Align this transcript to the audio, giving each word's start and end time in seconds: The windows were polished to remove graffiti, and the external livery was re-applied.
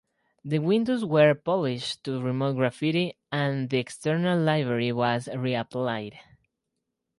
The 0.43 0.57
windows 0.57 1.05
were 1.05 1.35
polished 1.35 2.05
to 2.05 2.19
remove 2.19 2.55
graffiti, 2.55 3.19
and 3.31 3.69
the 3.69 3.77
external 3.77 4.39
livery 4.39 4.91
was 4.91 5.27
re-applied. 5.31 6.17